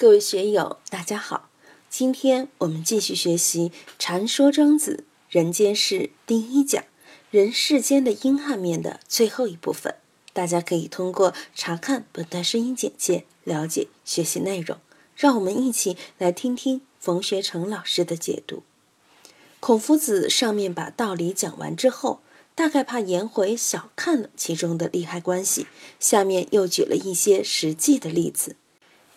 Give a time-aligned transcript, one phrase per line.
[0.00, 1.50] 各位学友，大家好！
[1.90, 6.84] 今天我们继续学习《禅说庄子人间世》第一讲
[7.32, 9.96] “人世间的阴暗面”的最后一部分。
[10.32, 14.78] 大家可以通过查看本段声音简介了解学习内容。
[15.16, 18.62] 让我们一起来听听冯学成老师的解读。
[19.58, 22.20] 孔夫子上面把道理讲完之后。
[22.54, 25.68] 大概怕颜回小看了其中的利害关系，
[26.00, 28.56] 下面又举了一些实际的例子。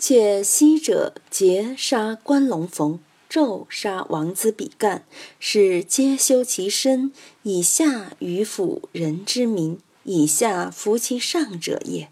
[0.04, 3.00] 且昔者桀杀关龙逢，
[3.30, 5.06] 纣杀王子比干，
[5.40, 7.12] 是皆修其身
[7.44, 12.10] 以下于辅人之民，以下服其上者也。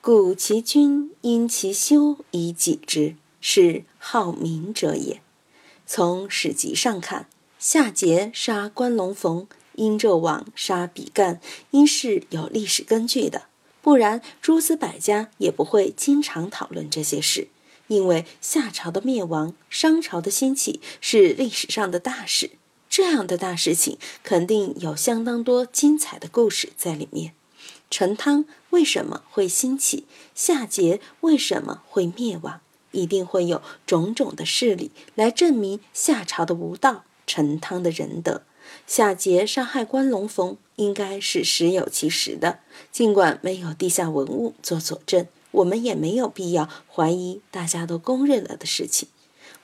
[0.00, 5.22] 故其君因其修以己之，是好民者也。
[5.86, 7.28] 从史籍上看，
[7.60, 9.46] 夏桀杀关龙逢。
[9.74, 13.42] 殷纣王杀比干，应是有历史根据的，
[13.82, 17.48] 不然诸子百家也不会经常讨论这些事。
[17.86, 22.50] 因为夏朝的灭亡、商朝的兴起是历史上的大事，
[22.90, 27.32] 这样的大事情肯定有相当多精彩的故事在里面。
[27.90, 30.04] 陈汤为什么会兴起？
[30.34, 32.60] 夏桀为什么会灭亡？
[32.92, 38.42] 一定会有种种的事例来证明夏朝的无道，陈汤的仁德。
[38.86, 42.60] 夏桀杀害关龙逢，应该是实有其实的。
[42.90, 49.08] 尽管没有地下文物做佐证，我们也没有必要怀疑大家都公认了的事情。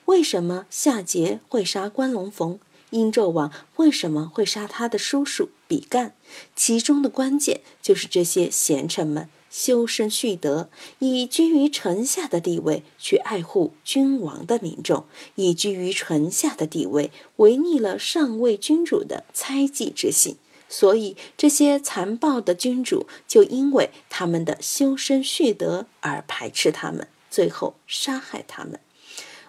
[0.05, 2.59] 为什么夏桀会杀关龙逢？
[2.91, 6.13] 殷纣王为什么会杀他的叔叔比干？
[6.55, 9.27] 其中的关键就是这些贤臣们。
[9.49, 10.69] 修身蓄德，
[10.99, 20.35] 以居于臣下的地位去爱护君王的民众，以居于臣下的地位违逆了上位君主的猜忌之心，
[20.77, 28.81] 所以这些残暴的君主就因为他们的修身蓄德而排斥他们，最后杀害他们。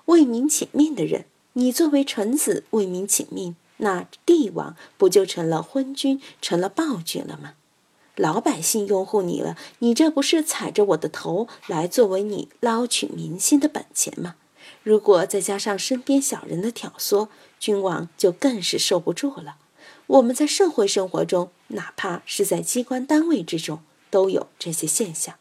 [0.04, 1.24] 为民请命的人，
[1.54, 7.54] 你作为臣子为民请命，那帝王不就成了昏君，成了暴君了吗？
[8.14, 14.36] 老百姓拥护你了，你这不是踩着我的头来作为你捞取民心的本钱吗？
[14.84, 17.26] 如果再加上身边小人的挑唆，
[17.58, 19.56] 君王就更是受不住了。
[20.06, 23.80] 我们在社会生活中，哪怕是在机关单位之中，
[24.10, 25.34] 都有这些现象。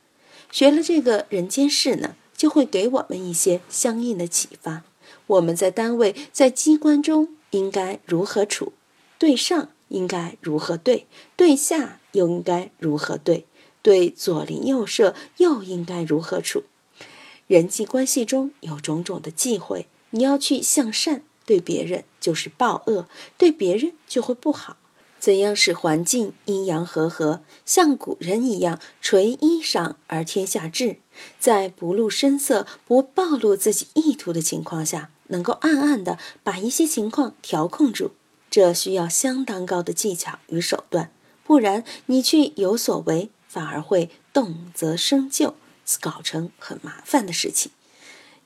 [0.51, 4.83] 学了这个人间事呢，就会给我们一些相应的启发。
[5.27, 8.73] 我们在单位、在机关中应该如何处？
[9.19, 11.05] 对上应该如何对？
[11.35, 11.99] 对下？
[12.13, 13.45] 又应该如何对？
[13.81, 16.63] 对左邻右舍又应该如何处？
[17.47, 23.07] 人际关系中有种种的忌讳，你要去向善，对别人就是报恶，
[23.37, 24.77] 对别人就会不好。
[25.17, 30.97] 怎样使环境阴阳和合，像古人一样垂衣裳而天下治，
[31.39, 38.11] 在不露声色、不暴露自己意图的情况下，能够暗暗的把一些情况调控住，
[38.51, 41.11] 这需要相当高的技巧与手段。
[41.43, 45.55] 不然，你去有所为，反而会动则生就，
[45.99, 47.71] 搞成很麻烦的事情。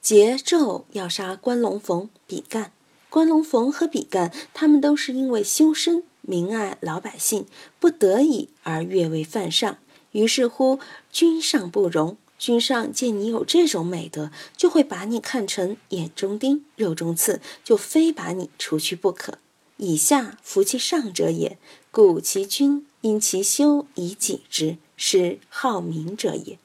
[0.01, 2.71] 桀纣要杀关龙逢、比干，
[3.09, 7.47] 关龙逢和比干，他们都是因为修身、明爱老百姓，
[7.79, 9.79] 不得已而越位犯上。
[10.11, 10.79] 于是乎，
[11.11, 19.39] 君上不容，君上见你有这种美德，就会把你看成眼中钉、肉中刺，就非把你除去不可。
[19.77, 21.57] 以下服其上者也，
[21.89, 26.59] 故其君因其修以己之，是好民者也。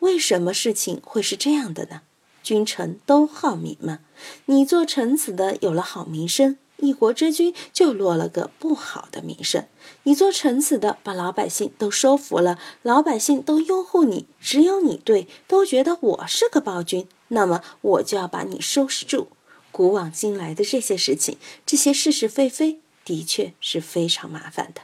[0.00, 2.02] 为什么事情会是这样的呢？
[2.46, 3.98] 君臣都好民吗？
[4.44, 9.66] 你做臣子的有了好名声，一国之君就落了个不好的名声。
[10.04, 19.26] 你做臣子的把老百姓都收服了，老百姓都拥护你，只有你对，都觉得我是个暴君，那么我就要把你收拾住。
[19.72, 24.82] 古往今来的这些事情，这些是是非非，的确是非常麻烦的。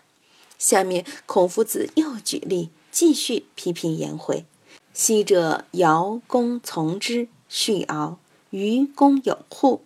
[0.59, 4.45] 下面孔夫子又举例，继续批评颜回：
[4.93, 8.17] 昔者尧公从之，续敖；
[8.49, 9.83] 于公有户，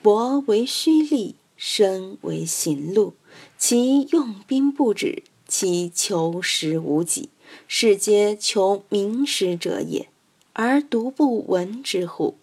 [0.00, 3.12] 伯为虚吏，身为行路。
[3.58, 7.28] 其用兵不止，其求食无几，
[7.68, 10.08] 是皆求名食者也，
[10.54, 12.36] 而独不闻之乎？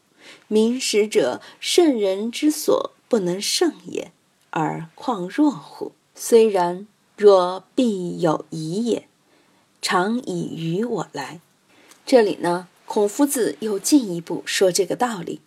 [0.48, 4.12] 名食者，圣人之所不能胜也，
[4.52, 5.94] 而况弱乎？
[6.14, 6.88] 虽然，
[7.18, 9.08] 若必有疑也。
[9.82, 11.42] 常以于我来。
[12.06, 15.42] 这里呢，孔夫子又进一步说这个道理。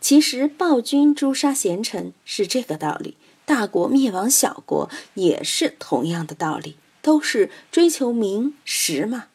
[0.00, 9.26] 其实暴君诛杀贤臣是这个道理，大国灭亡小国也是同样的道理，都是追求名实嘛。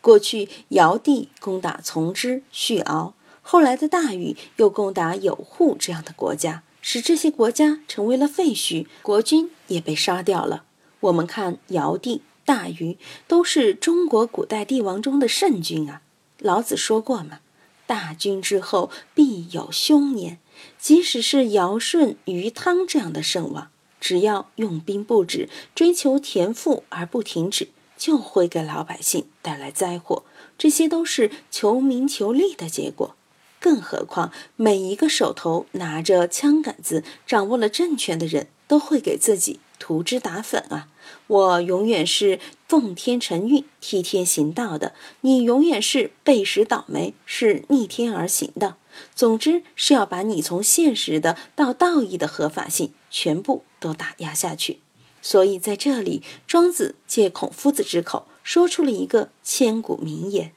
[0.00, 3.14] 过去尧帝攻打从之、续敖。
[3.42, 10.64] 后来的大禹又攻打有扈这样的国家，使这些国家成为了废墟，国君也被杀掉了。
[11.00, 12.96] 我们看尧帝、大禹，
[13.26, 16.02] 都是中国古代帝王中的圣君啊。
[16.40, 17.40] 老子说过嘛
[17.86, 20.38] ，“大军之后必有凶年。”
[20.78, 30.24] 即使是尧舜禹汤这样的圣王，只要用兵不止，追求田赋而不停止，就会给老百姓带来灾祸。
[30.58, 33.16] 这些都是求名求利的结果。
[33.58, 40.88] 更何况，每一个手头拿着枪杆子、掌握了政权的人，都会给自己涂脂打粉啊！
[41.26, 48.76] 我永远是奉天承运、替天行道的，你永远是背时倒霉、是逆天而行的。
[49.14, 54.80] 总之，是要把你从现实的到道义的合法性全部都打压下去。
[55.22, 60.52] 所以，在这里，庄子借孔夫子之口说出了一个千古名言。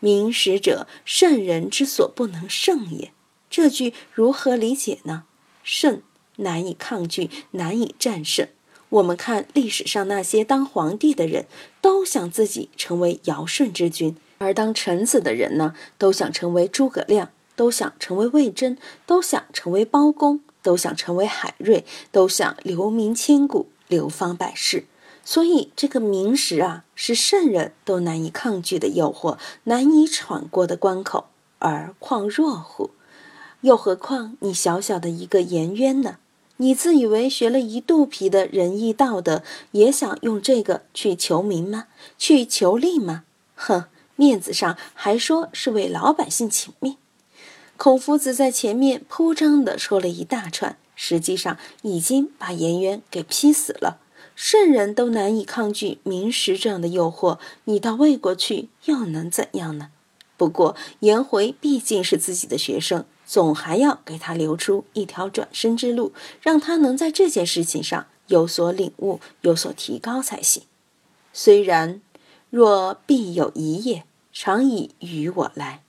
[0.00, 3.12] 明实者，圣人之所不能胜也。
[3.50, 5.24] 这句如何理解呢？
[5.64, 6.02] 胜
[6.36, 8.48] 难以抗拒，难以战胜。
[8.90, 11.46] 我们看历史上那些当皇帝的人，
[11.82, 24.86] 都想自己成为尧舜之君；而当臣子的人呢，都想成为诸葛亮，都想成为魏征，都想成为包公，都想成为海瑞，都想留名千古，流芳百世。
[25.22, 31.26] 所以，这个名实啊，是圣人都难以抗拒的诱惑，难以闯过的关口，
[31.58, 32.92] 而况若乎？
[33.60, 36.16] 又何况你小小的一个颜渊呢？
[36.58, 41.86] 你自以为学了一肚皮的仁义道德，也想用这个去求名吗？
[42.18, 43.24] 去求利吗？
[43.54, 43.84] 哼，
[44.16, 46.96] 面子上还说是为老百姓请命。
[47.76, 54.00] 孔夫子在前面铺张的说了一大串，实际上已经把颜渊给劈死了。
[54.34, 59.90] 圣人都难以抗拒明实这样的诱惑，你到魏国去又能怎样呢？
[60.36, 70.62] 不过颜回毕竟是自己的学生，总还要给他留出一条转身之路，让他能在这件事情上有所领悟、有所提高才行。
[71.34, 72.00] 虽然
[72.48, 75.82] 若必有一夜，常以与我来。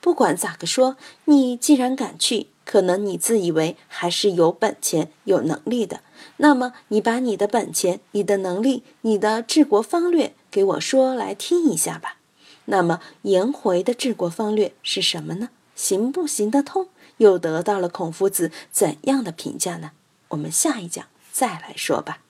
[0.00, 0.96] 不管咋个说，
[1.26, 2.48] 你既然敢去。
[2.62, 6.02] 可能你自以为还是有本钱、有能力的，
[6.36, 12.18] 那么你把你的本钱、你的能力、你的治国方略给我说来听一下吧。
[12.66, 15.48] 那么颜回的治国方略是什么呢？
[15.80, 16.88] 行不行得通？
[17.16, 19.92] 又得到了孔夫子怎样的评价呢？
[20.28, 22.20] 我们下一讲再来说吧。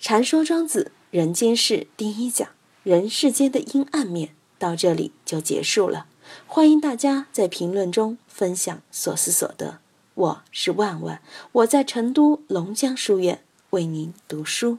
[0.00, 2.48] 禅说庄子人间世第一讲
[2.82, 6.06] 人世间的阴暗面到这里就结束了。
[6.46, 9.80] 欢迎大家在评论中分享所思所得。
[10.14, 11.20] 我是万万，
[11.52, 14.78] 我在成都龙江书院为您读书。